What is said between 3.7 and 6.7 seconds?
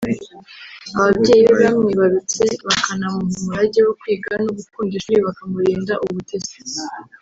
wo kwiga no gukunda ishuri bakamurinda ubutesi